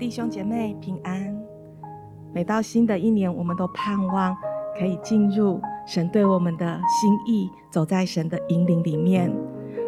[0.00, 1.38] 弟兄姐妹，平安！
[2.32, 4.34] 每到新的一年，我们都盼望
[4.78, 9.30] 可以进入神对我们的心意，走在神的引领里面，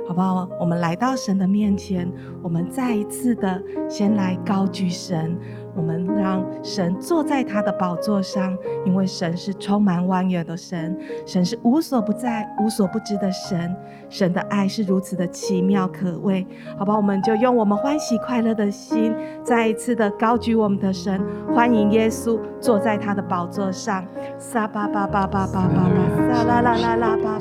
[0.06, 0.46] 好不好？
[0.60, 2.06] 我们来到神的面前，
[2.42, 5.34] 我们再一次的先来高举神。
[5.74, 13.74] 我们让神坐在他的宝座上，因为神是充满万有的神，神是无所不在、无所不知的神。
[14.08, 16.94] 神的爱是如此的奇妙可畏，好吧？
[16.94, 21.18] 我们就用我们欢喜快乐的心，再一次的高举我们的神，
[21.54, 24.04] 欢迎耶稣坐在他的宝座上。
[24.38, 25.90] 撒巴巴巴巴巴巴巴，
[26.28, 27.40] 撒啦啦啦啦巴巴。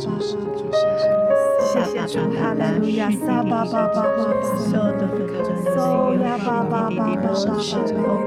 [1.60, 5.44] 谢谢主，哈利路亚，撒巴巴巴巴巴，嗦的的的，
[5.78, 7.34] 嗦呀巴巴巴巴巴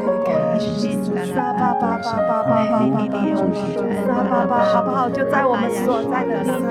[0.02, 0.06] 巴，
[1.26, 3.16] 撒巴巴巴巴巴巴巴巴，
[4.06, 5.08] 撒巴巴好不好？
[5.08, 6.68] 就在我们所在的地方。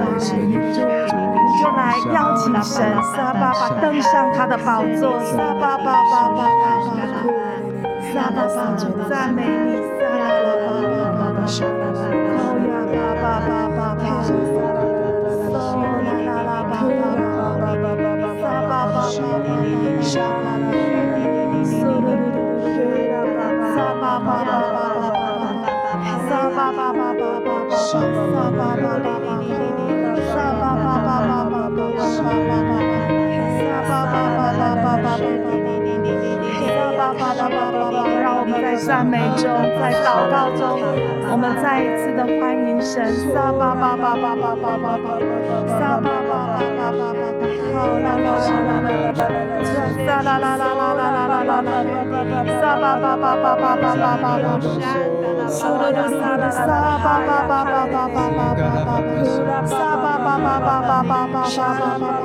[1.61, 2.83] 就来邀请神，
[3.15, 6.41] 撒巴巴登上他的宝座，撒巴巴巴巴巴
[6.97, 7.15] 巴，
[8.11, 8.57] 撒巴巴
[9.09, 11.39] 赞美你，撒啦啦巴巴巴巴，
[12.39, 14.03] 哦呀巴巴巴巴巴，
[15.53, 15.55] 哦
[16.03, 17.01] 啦啦啦巴巴
[17.61, 19.07] 巴巴巴巴，撒巴巴巴
[20.43, 20.52] 巴，
[38.85, 39.47] 赞美中，
[39.79, 40.77] 在祷告中，
[41.31, 43.15] 我们再一次的欢迎神。
[43.31, 45.07] 撒巴巴巴巴巴巴巴巴，
[45.79, 47.23] 撒巴巴巴巴巴巴，
[47.71, 49.23] 好啦啦啦啦啦啦，
[50.05, 51.79] 撒啦啦啦啦啦啦啦啦啦，
[52.59, 56.09] 撒巴巴巴巴巴巴巴巴，苏噜噜噜噜，撒巴萨巴巴
[57.47, 58.09] 巴巴巴巴巴，
[59.65, 61.47] 萨巴巴巴巴巴巴巴巴，巴，巴，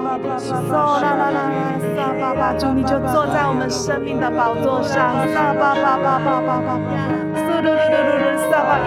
[0.04, 0.60] 巴，巴萨
[2.34, 2.52] 巴。
[2.58, 6.80] 主，你就坐在我们生命的宝座上，巴巴巴巴巴巴巴巴，巴巴。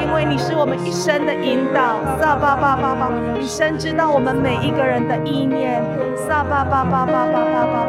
[0.01, 3.09] 因为你是我们一生的引导，巴巴巴巴巴。
[3.37, 5.81] 你深知巴我们每一个人的意念，
[6.27, 7.87] 巴巴巴巴巴巴巴巴，巴，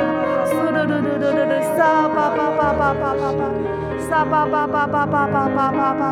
[1.76, 3.81] 撒巴巴巴巴巴巴巴巴。
[4.12, 5.48] 撒巴巴巴巴巴巴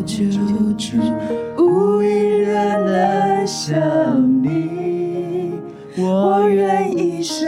[0.05, 0.25] 求
[0.77, 0.97] 主，
[1.57, 3.79] 无一人能像
[4.43, 5.53] 你，
[5.97, 7.47] 我愿一生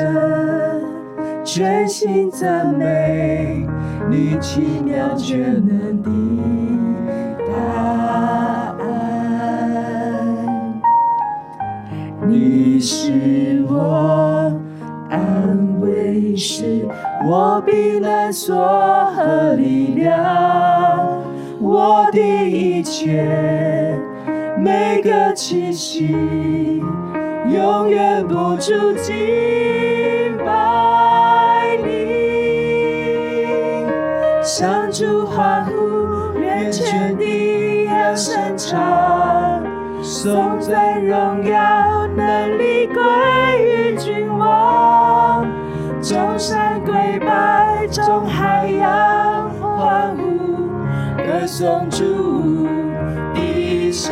[1.44, 3.66] 全心赞美
[4.10, 6.10] 你奇妙全能的
[7.48, 7.54] 答
[8.80, 8.84] 案，
[12.28, 14.52] 你是我，
[15.10, 16.86] 安慰是
[17.28, 18.56] 我，避难所
[19.16, 20.43] 和力量。
[22.84, 23.98] 一切
[24.58, 26.84] 每个气息，
[27.48, 33.86] 永远不住敬拜你，
[34.44, 39.64] 向主欢呼，愿天地扬声唱，
[40.02, 43.02] 颂赞荣耀能力归
[43.64, 45.46] 于君王，
[46.02, 50.68] 高山归拜，众海洋欢呼，
[51.16, 52.13] 歌颂主。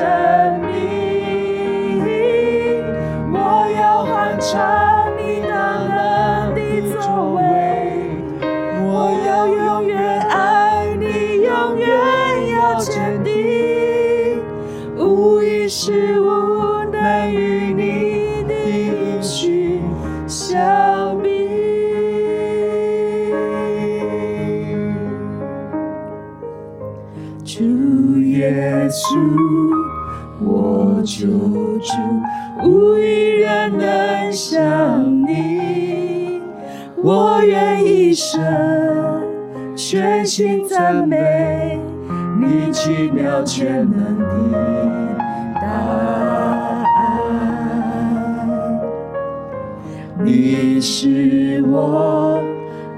[0.02, 0.72] 生命
[3.32, 3.38] 我
[3.80, 4.91] 要很长
[38.22, 38.40] 愿一生
[39.76, 41.80] 全心赞美
[42.40, 44.58] 你奇妙全能的
[45.56, 46.86] 答案。
[50.24, 52.40] 你是我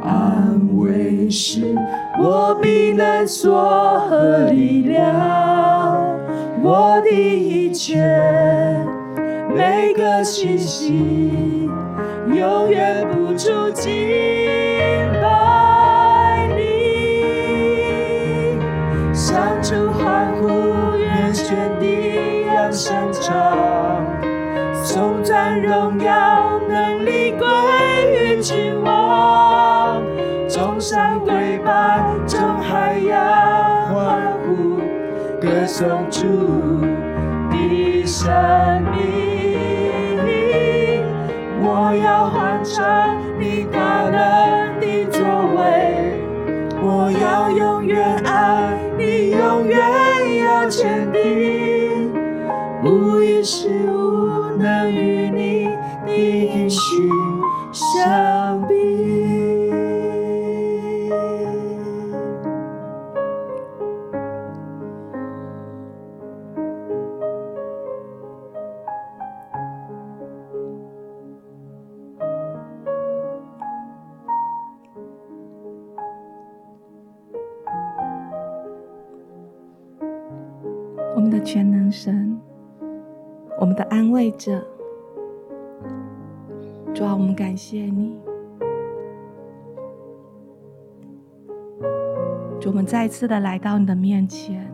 [0.01, 1.73] 安慰是，
[2.21, 5.07] 我避难所和力量，
[6.61, 8.03] 我的一切。
[9.55, 11.69] 每个气息，
[12.27, 13.71] 永远不住
[21.53, 24.03] 愿全地扬声唱，
[24.73, 27.47] 颂赞荣耀能力归
[28.11, 30.01] 于君王，
[30.49, 33.19] 众山跪拜，众海洋
[33.93, 34.79] 欢呼，
[35.39, 36.21] 歌颂主
[37.51, 38.33] 的圣
[38.91, 39.03] 名。
[41.65, 45.23] 我要欢唱你大能的作
[45.55, 46.19] 为，
[46.81, 47.42] 我要
[50.75, 52.11] 坚定，
[52.83, 55.12] 无疑是无能与。
[84.23, 84.65] 慰者，
[86.95, 88.17] 主啊，我们感谢你。
[92.57, 94.71] 主，我们再次的来到你的面前，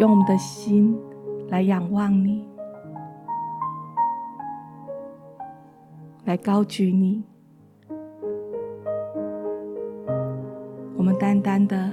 [0.00, 0.98] 用我们的心
[1.48, 2.44] 来仰望你，
[6.24, 7.22] 来高举你。
[10.96, 11.92] 我们单单的。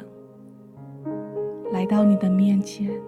[1.72, 3.00] 来到你的面前，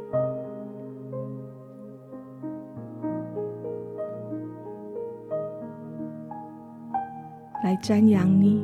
[7.81, 8.63] 瞻仰你，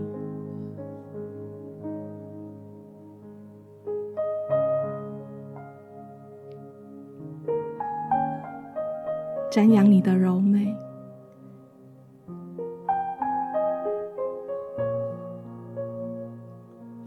[9.50, 10.72] 瞻仰你的柔美，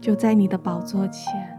[0.01, 1.50] 就在你的宝座前。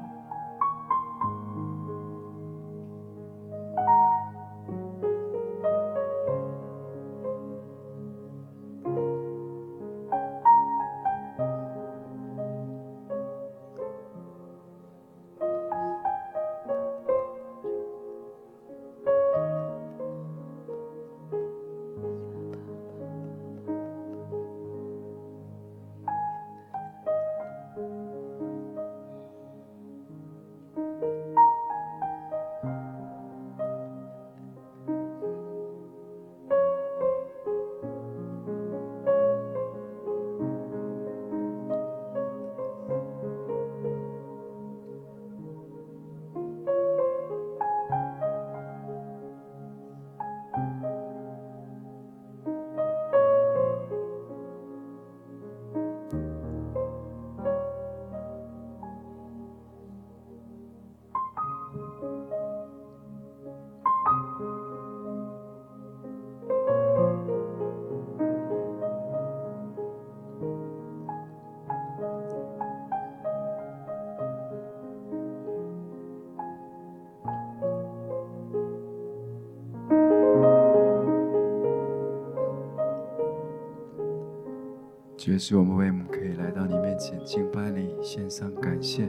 [85.25, 89.09] 主耶稣，我们为我们可以来到你面前敬拜你，献上感谢。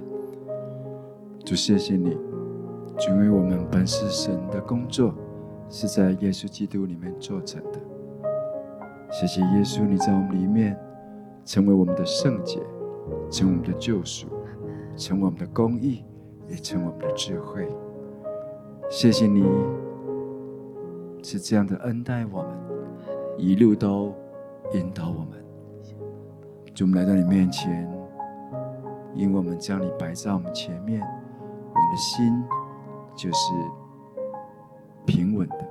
[1.43, 2.15] 主，谢谢你，
[2.99, 5.11] 主，因为我们本是神的工作，
[5.71, 7.79] 是在耶稣基督里面做成的。
[9.09, 10.79] 谢谢耶稣，你在我们里面
[11.43, 12.59] 成为我们的圣洁，
[13.31, 14.27] 成为我们的救赎，
[14.95, 16.03] 成为我们的公义，
[16.47, 17.67] 也成为我们的智慧。
[18.87, 19.43] 谢谢你
[21.23, 22.51] 是这样的恩待我们，
[23.35, 24.13] 一路都
[24.75, 25.42] 引导我们。
[26.73, 27.87] 就我们来到你面前，
[29.13, 32.43] 因为我们将你摆在我们前面，我们的心
[33.15, 33.53] 就是
[35.05, 35.67] 平稳的，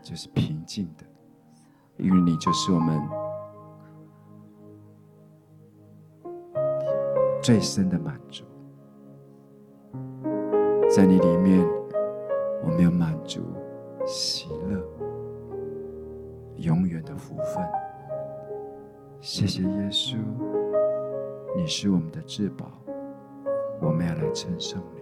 [0.00, 1.04] 就是平静的，
[1.96, 3.02] 因为你就是我们
[7.42, 8.44] 最深的满足。
[10.88, 11.66] 在你里面，
[12.62, 13.42] 我们有满足、
[14.06, 14.80] 喜乐、
[16.58, 17.87] 永远的福分。
[19.20, 20.16] 谢谢耶稣，
[21.56, 22.70] 你是我们的至宝，
[23.80, 24.97] 我们要来称颂你。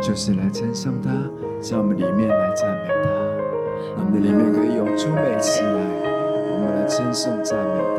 [0.00, 1.10] 就是来称颂他，
[1.60, 3.10] 在我们里面来赞美他，
[3.96, 5.68] 我们的里面可以涌出美词来，
[6.50, 7.82] 我们来称颂赞美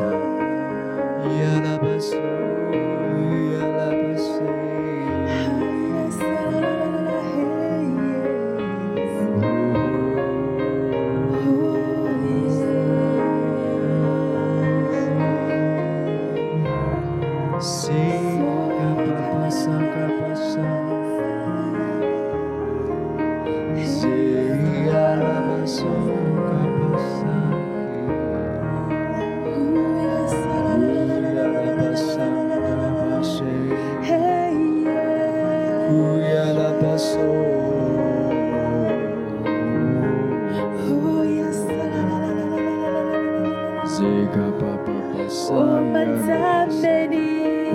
[45.50, 45.54] 我
[45.92, 47.16] 们赞美你，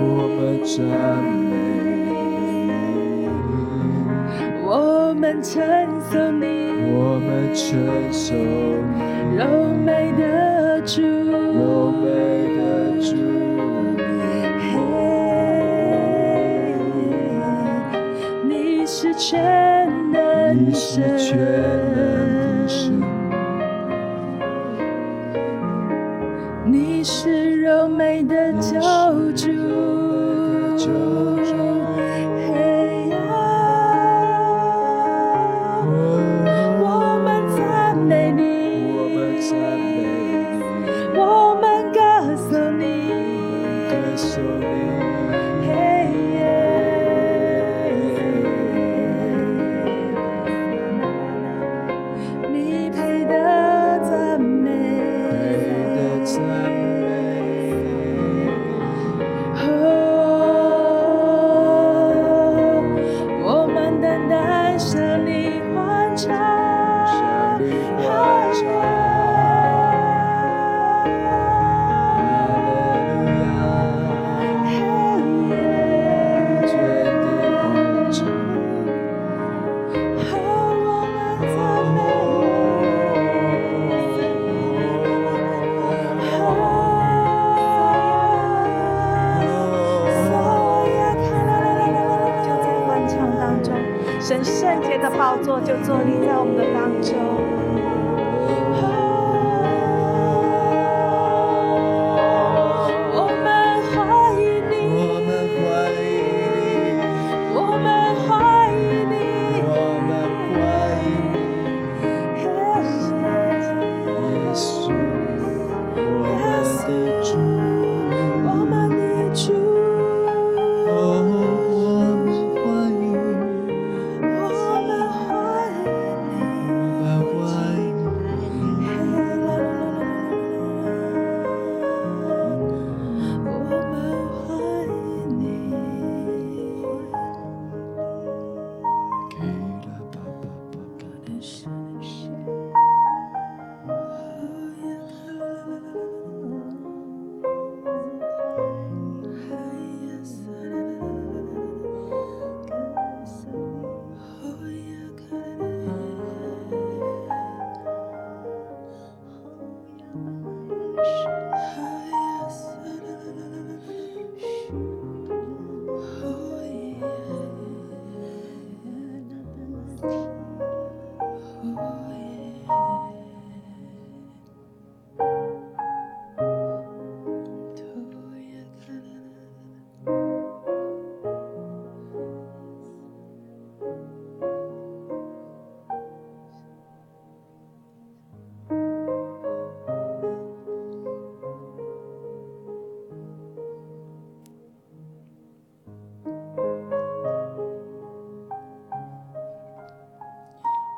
[0.26, 0.74] 们赞
[1.30, 1.54] 美，
[4.64, 5.52] 我们承
[6.10, 6.46] 受你，
[6.94, 7.68] 我们承
[8.10, 9.44] 受你，柔
[9.84, 12.06] 美的主，柔美
[12.56, 12.58] 的
[13.02, 13.12] 主，
[18.48, 19.38] 你是全
[20.10, 21.36] 能的，你是全
[21.94, 23.15] 能的。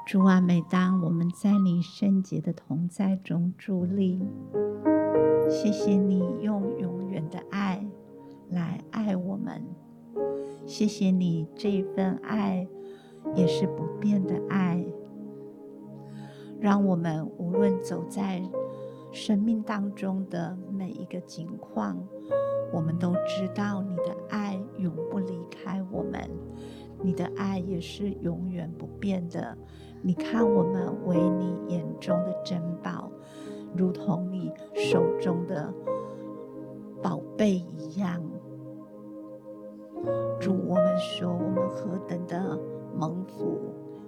[0.09, 4.27] 主啊，每当我们在你圣洁的同在中伫立，
[5.51, 7.87] 谢谢你用永远的爱
[8.49, 9.62] 来爱我们。
[10.64, 12.66] 谢谢你这份爱
[13.35, 14.83] 也是不变的爱，
[16.59, 18.42] 让我们无论走在
[19.12, 22.03] 生命当中的每一个境况，
[22.73, 26.18] 我们都知道你的爱永不离开我们，
[27.03, 29.59] 你的爱也是永远不变的。
[30.02, 33.11] 你看我们为你眼中的珍宝，
[33.76, 35.72] 如同你手中的
[37.02, 38.22] 宝贝一样。
[40.40, 42.58] 主，我们说我们何等的
[42.96, 43.58] 蒙福！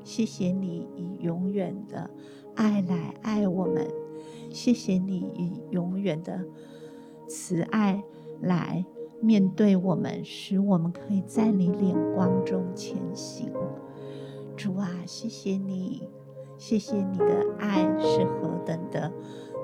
[0.04, 2.08] 谢谢你以永远的
[2.54, 3.86] 爱来爱我们，
[4.50, 6.44] 谢谢你以永远的
[7.28, 8.02] 慈爱
[8.40, 8.86] 来
[9.20, 13.52] 面对我们，使我们可以在你脸光中前行。
[14.60, 16.06] 主啊，谢谢你，
[16.58, 19.10] 谢谢你的爱是何等的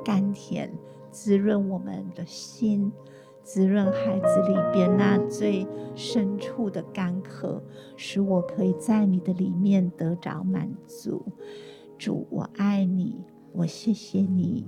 [0.02, 0.72] 甘甜，
[1.10, 2.90] 滋润我们的心，
[3.42, 7.62] 滋润孩子里边那最深处的干渴，
[7.94, 11.22] 使我可以在你的里面得着满足。
[11.98, 14.64] 主，我爱你，我谢谢你。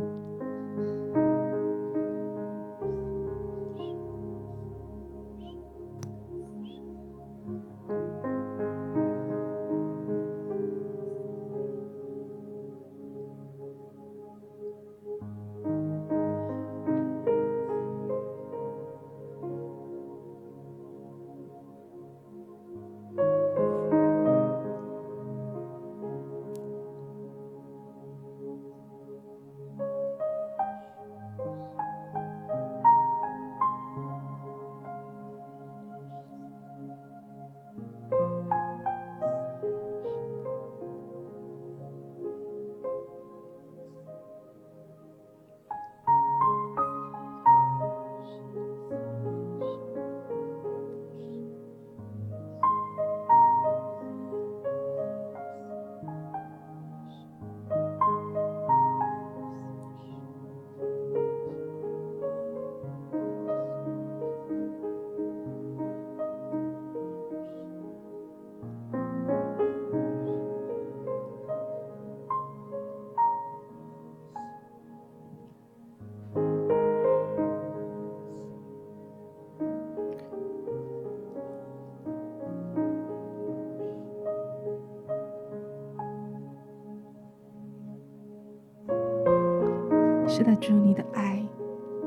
[90.48, 91.46] 的，主，你的爱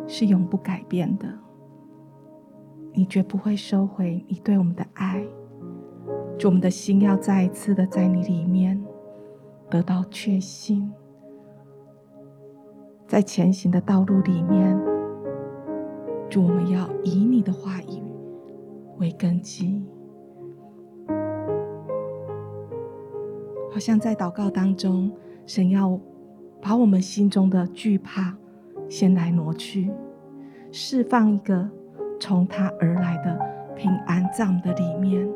[0.07, 1.27] 是永不改变的，
[2.91, 5.23] 你绝不会收回你对我们的爱。
[6.39, 8.83] 主，我们的心要再一次的在你里面
[9.69, 10.91] 得到确信，
[13.07, 14.75] 在前行的道路里面，
[16.27, 18.01] 主，我们要以你的话语
[18.97, 19.85] 为根基。
[23.71, 25.11] 好像在祷告当中，
[25.45, 25.97] 神要
[26.61, 28.35] 把我们心中的惧怕
[28.87, 29.91] 先来挪去，
[30.71, 31.67] 释放一个
[32.19, 33.39] 从他而来的
[33.75, 35.27] 平安在我们的里面，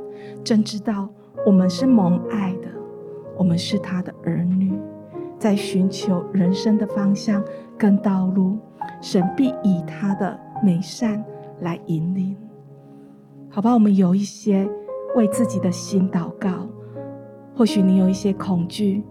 [0.44, 1.10] 真知道
[1.46, 2.68] 我们是蒙爱的，
[3.38, 4.80] 我们是他的儿女，
[5.40, 7.44] 在寻求人生的方向
[7.78, 8.58] 跟道路，
[9.02, 11.24] 神必以他的美善
[11.62, 12.38] 来引领。
[13.50, 14.70] 好吧，我们有一些
[15.16, 16.68] 为自己的心祷告，
[17.56, 19.04] 或许你有一些恐惧，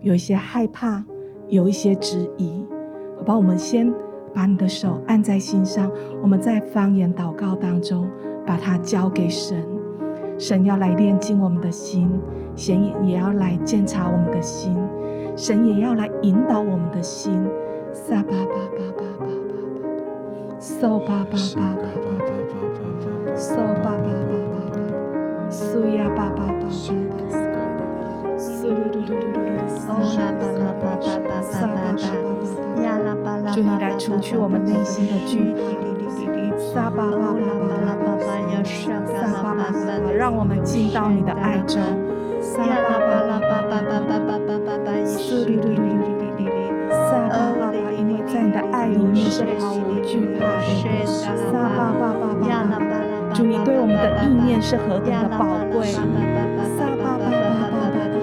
[0.00, 1.04] 有一些害怕，
[1.52, 2.66] 有一些质疑。
[3.18, 3.92] 好吧，我们先
[4.32, 5.90] 把你的手按在心上，
[6.22, 8.08] 我们在方言祷告当中
[8.46, 9.62] 把它交给神，
[10.38, 12.10] 神要来炼净我们的心，
[12.56, 14.74] 神也要来检查我们的心，
[15.36, 17.38] 神也要来引导我们的心。
[17.92, 21.84] 撒巴巴巴巴巴巴，嗦巴巴巴巴
[22.16, 22.32] 巴，
[23.36, 26.94] 嗦巴巴巴巴巴，苏呀巴巴巴巴，苏
[28.68, 31.21] 噜噜噜噜噜，嗦巴巴巴巴巴巴，撒巴巴巴，呀啦巴啦，
[33.52, 35.60] 主你来除去我们内心的惧怕，
[36.56, 38.96] 撒巴巴巴巴巴巴，呀撒
[39.42, 41.80] 巴巴巴，让我们进到你的爱中，
[42.40, 46.48] 撒巴巴巴巴巴巴巴巴巴巴，苏噜噜噜噜噜噜，
[46.90, 52.82] 撒巴巴巴，因为在你的爱里面是毫无惧怕的，撒巴巴巴巴巴，
[53.34, 56.48] 主你对我们的意念是何等的宝贵，撒巴巴
[57.20, 58.16] 巴巴巴，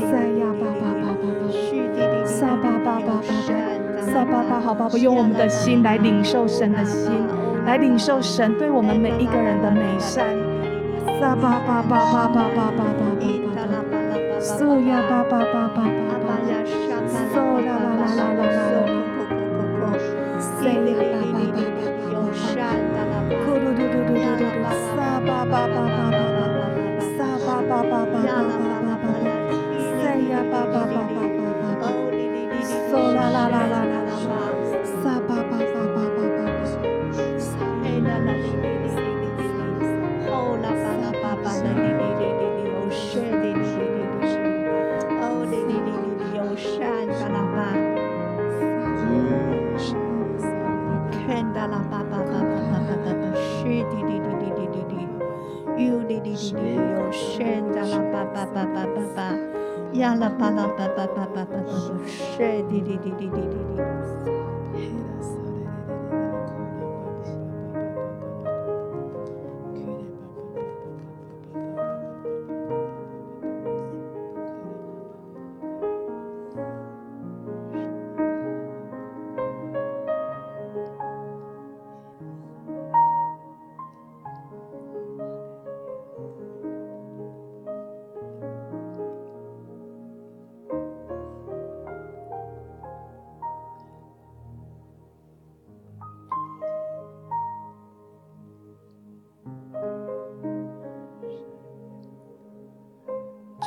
[0.00, 1.44] 撒呀巴巴巴巴巴，
[2.24, 2.64] 撒巴
[3.12, 3.52] 巴巴巴
[3.96, 7.10] 巴，撒巴巴好爸爸，用我们的心来领受神的心，
[7.66, 10.24] 来领受神对我们每一个人的美善，
[11.20, 16.01] 撒巴巴巴巴巴巴巴巴巴，撒呀巴巴巴巴
[59.94, 61.62] 呀啦巴拉巴巴巴巴巴巴巴
[62.06, 65.01] 帅滴滴滴滴滴滴滴。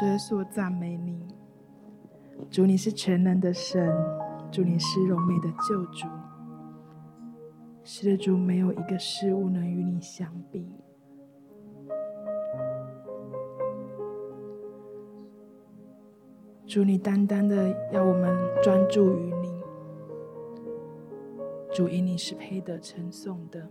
[0.06, 1.28] 耶稣，我赞美你。
[2.50, 3.92] 主，你是全能的神，
[4.52, 6.08] 主，你是柔美的救主。
[7.84, 10.72] 是的，主，没有一个事物能与你相比。
[16.66, 19.62] 主，你单单的要我们专注于你。
[21.74, 23.68] 主，因你是配得称颂的。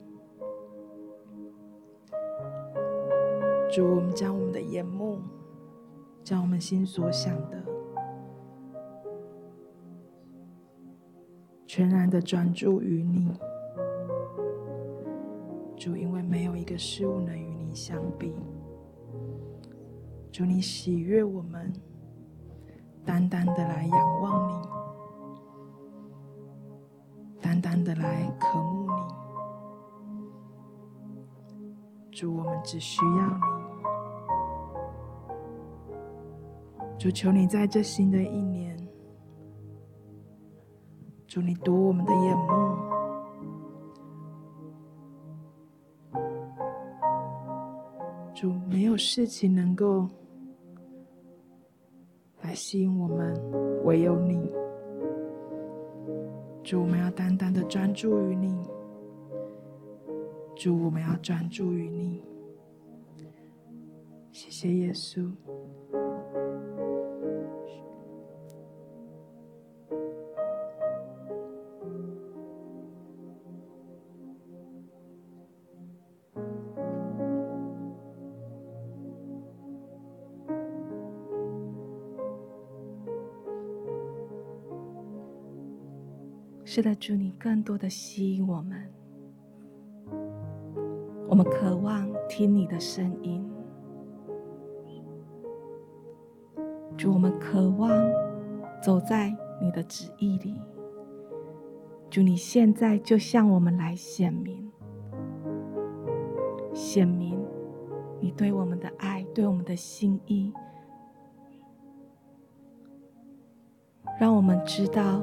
[3.71, 5.21] 主，我们将我们的眼目。
[6.25, 7.63] 将我们心所想的，
[11.67, 13.39] 全然的专注于你，
[15.77, 18.35] 主，因为没有一个事物能与你相比。
[20.33, 21.71] 主，你喜悦我们，
[23.05, 24.55] 单单的来仰望你，
[27.39, 28.97] 单单的来渴慕你。
[32.11, 33.54] 主，我们只需要你。
[37.05, 38.75] 主，求你在这新的一年，
[41.27, 42.55] 主，你夺我们的眼目，
[48.35, 50.09] 主，没有事情能够
[52.41, 53.39] 来吸引我们，
[53.85, 54.51] 唯有你。
[56.63, 58.67] 主，我们要单单的专注于你。
[60.57, 62.25] 主，我们要专注于你。
[64.33, 65.31] 谢谢耶稣。
[86.75, 88.93] 是的，主，你更多的吸引我们，
[91.29, 93.49] 我们渴望听你的声音。
[96.97, 97.89] 主，我们渴望
[98.83, 99.33] 走在
[99.63, 100.61] 你的旨意里。
[102.11, 104.69] 主，你现在就向我们来显明，
[106.73, 107.39] 显明
[108.21, 110.53] 你对我们的爱，对我们的心意，
[114.19, 115.23] 让我们知道，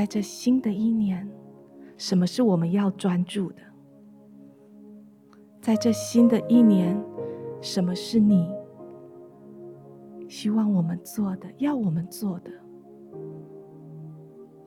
[0.00, 1.30] 在这新的一年，
[1.98, 3.56] 什么是我们要专注的？
[5.60, 6.98] 在这新的一年，
[7.60, 8.50] 什么是你？
[10.26, 12.50] 希望我们做的，要我们做的，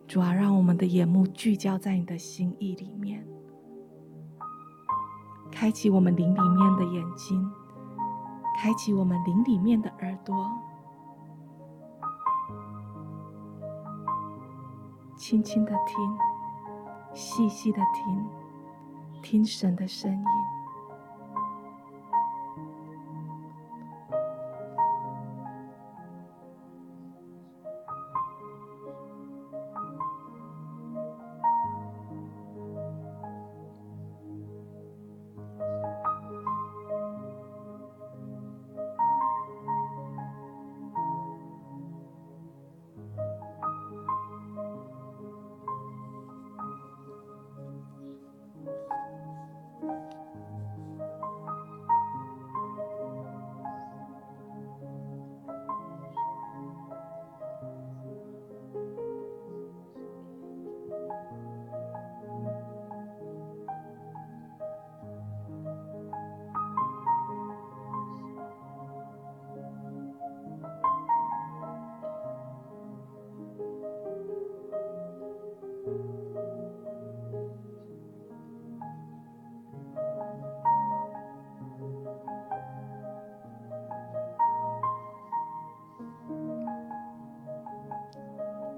[0.06, 3.28] 主啊，让我们的眼目聚焦在你的心意里面，
[5.52, 7.52] 开启我们灵里面的眼睛，
[8.60, 10.36] 开启我们灵里面的耳朵，
[15.26, 16.18] 轻轻的听，
[17.14, 18.26] 细细的听，
[19.22, 20.53] 听神的声音。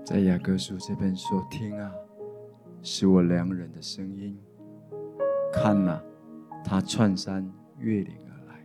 [0.05, 1.91] 在雅各书这边说：“听啊，
[2.83, 4.37] 是我良人的声音；
[5.51, 5.99] 看啊，
[6.63, 8.63] 他蹿山越岭而来。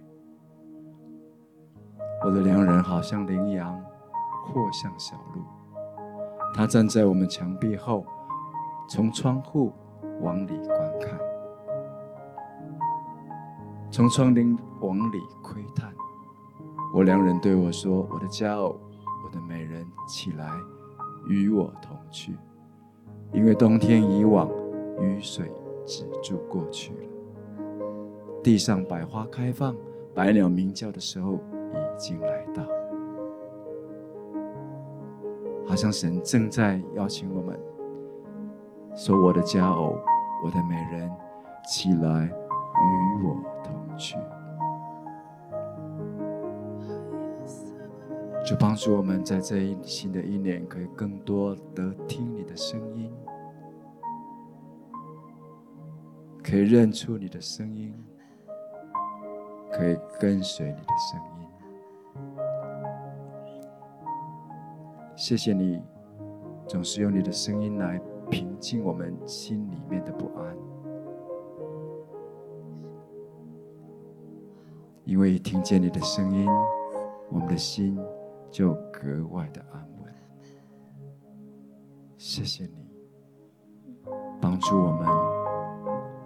[2.27, 3.83] 我的良人好像羚羊，
[4.45, 5.43] 或像小鹿。
[6.53, 8.05] 他站在我们墙壁后，
[8.87, 9.73] 从窗户
[10.21, 11.19] 往里观看，
[13.91, 15.91] 从窗棂往里窥探。
[16.95, 18.79] 我良人对我说：我的佳偶，
[19.25, 20.53] 我的美人，起来。”
[21.29, 22.37] 与我同去，
[23.33, 24.49] 因为冬天已往，
[25.01, 25.51] 雨水
[25.87, 27.01] 止住过去了。
[28.43, 29.77] 地上百花开放，
[30.15, 32.63] 百鸟鸣叫的时候已经来到。
[35.67, 37.61] 好像神正在邀请我们，
[38.97, 39.97] 说：“我的佳偶，
[40.45, 41.09] 我的美人，
[41.69, 44.17] 起来与我同去。”
[48.51, 53.09] 就帮助我们在这一新的一年，可以更多的听你的声音，
[56.43, 57.95] 可以认出你的声音，
[59.71, 61.47] 可以跟随你的声音。
[65.15, 65.81] 谢谢你，
[66.67, 68.01] 总是用你的声音来
[68.33, 70.57] 平静我们心里面的不安，
[75.05, 76.49] 因为听见你的声音，
[77.29, 77.97] 我们的心。
[78.51, 80.15] 就格外的安稳。
[82.17, 82.87] 谢谢你，
[84.41, 85.09] 帮助我们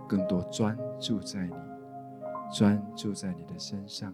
[0.09, 1.55] 更多专注在你，
[2.53, 4.13] 专注在你的身上，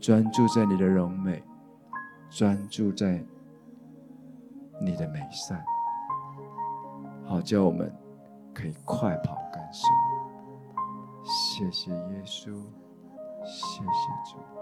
[0.00, 1.42] 专注在你的荣美，
[2.30, 3.22] 专注在
[4.80, 5.62] 你的美善，
[7.26, 7.92] 好叫我们
[8.54, 9.88] 可以快跑跟随。
[11.24, 12.54] 谢谢耶稣，
[13.44, 14.57] 谢谢主。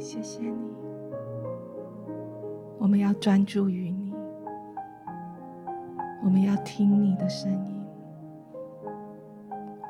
[0.00, 0.74] 谢谢你。
[2.78, 4.14] 我们要专注于你，
[6.24, 7.84] 我们要听你的声音，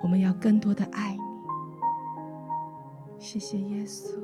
[0.02, 1.22] 我们要更多的爱你。
[3.18, 4.18] 谢谢耶稣，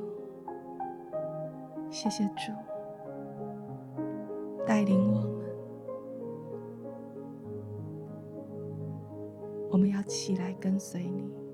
[1.89, 2.51] 谢谢主，
[4.65, 5.37] 带领我们。
[9.71, 11.46] 我们要起来跟随你。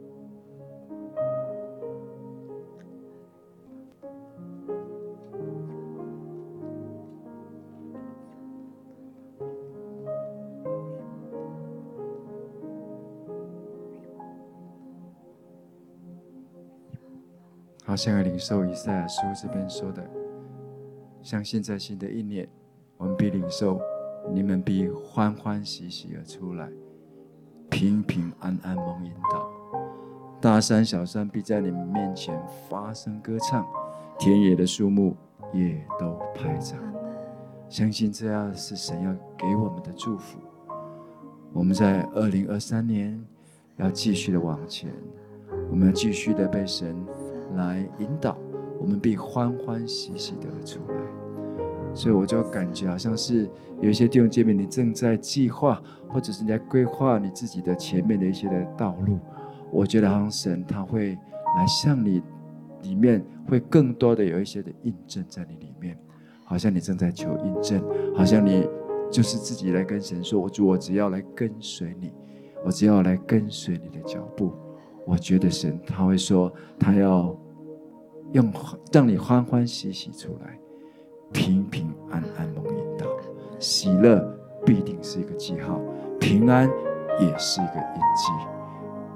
[17.85, 20.01] 好像要领受以赛亚书这边说的，
[21.21, 22.47] 相信在新的一年，
[22.97, 23.79] 我们必领受，
[24.33, 26.69] 你们必欢欢喜喜而出来。
[27.69, 29.49] 平平安安蒙引导，
[30.39, 33.65] 大山小山必在你们面前发声歌唱，
[34.17, 35.15] 田野的树木
[35.51, 36.79] 也都拍掌。
[37.67, 40.37] 相信这样是神要给我们的祝福。
[41.51, 43.21] 我们在二零二三年
[43.77, 44.93] 要继续的往前，
[45.69, 47.03] 我们要继续的被神
[47.55, 48.37] 来引导，
[48.79, 50.95] 我们必欢欢喜喜的出来。
[51.95, 53.47] 所以我就感觉好像是
[53.79, 59.19] 有一些弟兄姐妹，你正在计划，或者是你在规划你自己的前面的一些的道路。
[59.71, 61.13] 我觉得好像神他会
[61.55, 62.21] 来向你
[62.81, 65.97] 里面会更多的有一些的印证在你里面，
[66.45, 67.83] 好像你正在求印证，
[68.15, 68.67] 好像你
[69.11, 72.11] 就是自己来跟神说：“我主，我只要来跟随你，
[72.65, 74.51] 我只要来跟随你的脚步。”
[75.05, 77.35] 我觉得神他会说，他要
[78.33, 78.51] 用
[78.91, 80.59] 让你欢欢喜喜出来。
[81.31, 83.07] 平平安安蒙引导，
[83.57, 84.23] 喜乐
[84.63, 85.81] 必定是一个记号，
[86.19, 86.69] 平安
[87.19, 88.31] 也是一个印记。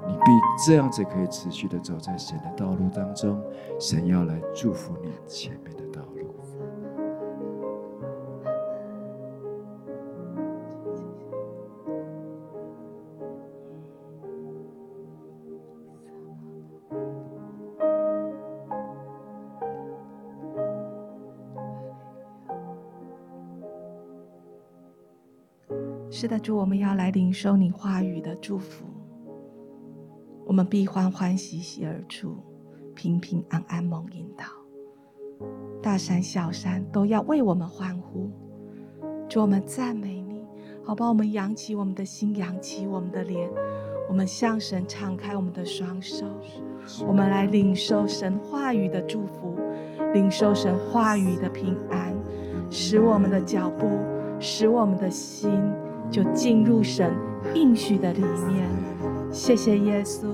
[0.06, 0.24] 你必
[0.66, 3.40] 这样子可以持续的走在神的道路当中，
[3.78, 5.84] 神要来祝福你前面的
[26.20, 28.84] 是的，主，我们要来领受你话语的祝福。
[30.44, 32.34] 我们必欢欢喜喜而出，
[32.92, 34.44] 平平安安蒙引导。
[35.80, 38.28] 大山小山都要为我们欢呼。
[39.28, 40.44] 主，我们赞美你，
[40.82, 41.06] 好吧？
[41.06, 43.48] 我们扬起我们的心，扬起我们的脸，
[44.08, 46.26] 我们向神敞开我们的双手，
[47.06, 49.56] 我们来领受神话语的祝福，
[50.12, 52.12] 领受神话语的平安，
[52.70, 53.88] 使我们的脚步，
[54.40, 55.52] 使我们的心。
[56.10, 57.12] 就进入神
[57.54, 58.68] 应许的里面。
[59.30, 60.26] 谢谢耶稣，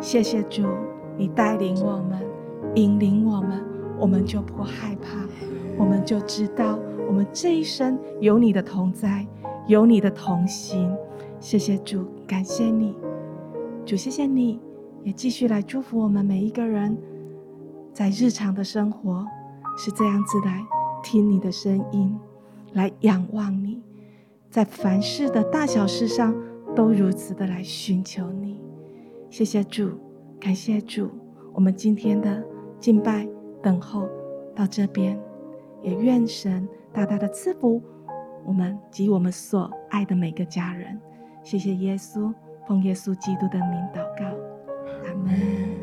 [0.00, 0.64] 谢谢主，
[1.16, 2.20] 你带领我们，
[2.74, 3.64] 引领我们，
[3.98, 5.26] 我们就不害怕，
[5.78, 9.26] 我们就知道我们这一生有你的同在，
[9.66, 10.94] 有你的同行。
[11.38, 12.94] 谢谢主，感谢你，
[13.86, 14.60] 主，谢谢你，
[15.04, 16.98] 也继续来祝福我们每一个人，
[17.94, 19.24] 在日常的生活
[19.78, 20.62] 是这样子来
[21.02, 22.18] 听你的声音，
[22.72, 23.80] 来仰望你。
[24.50, 26.34] 在凡事的大小事上，
[26.74, 28.60] 都如此的来寻求你。
[29.30, 29.92] 谢谢主，
[30.40, 31.08] 感谢主。
[31.54, 32.44] 我们今天的
[32.80, 33.28] 敬拜
[33.62, 34.08] 等候
[34.52, 35.16] 到这边，
[35.82, 37.80] 也愿神大大的赐福
[38.44, 41.00] 我们及我们所爱的每个家人。
[41.44, 42.34] 谢谢耶稣，
[42.66, 44.24] 奉耶稣基督的名祷告，
[45.06, 45.79] 阿门。